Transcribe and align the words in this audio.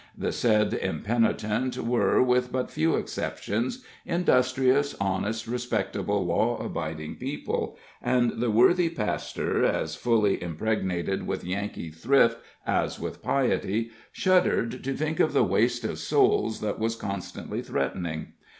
The 0.17 0.31
said 0.31 0.73
impenitent 0.73 1.77
were, 1.77 2.23
with 2.23 2.51
but 2.51 2.71
few 2.71 2.95
exceptions, 2.95 3.85
industrious, 4.03 4.95
honest, 4.99 5.45
respectable, 5.45 6.25
law 6.25 6.57
abiding 6.57 7.17
people, 7.17 7.77
and 8.01 8.39
the 8.41 8.49
worthy 8.49 8.89
pastor, 8.89 9.63
as 9.63 9.93
fully 9.95 10.41
impregnated 10.41 11.27
with 11.27 11.43
Yankee 11.43 11.91
thrift 11.91 12.39
as 12.65 12.99
with 12.99 13.21
piety, 13.21 13.91
shuddered 14.11 14.83
to 14.83 14.95
think 14.97 15.19
of 15.19 15.33
the 15.33 15.43
waste 15.43 15.85
of 15.85 15.99
souls 15.99 16.61
that 16.61 16.79
was 16.79 16.95
constantly 16.95 17.61
threatening. 17.61 18.33